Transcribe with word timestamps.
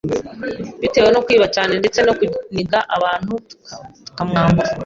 bitewe 0.81 1.09
no 1.11 1.21
kwiba 1.25 1.47
cyane 1.55 1.73
ndetse 1.81 1.99
no 2.07 2.13
kuniga 2.17 2.79
abantu 2.95 3.31
tukamwambura 4.05 4.69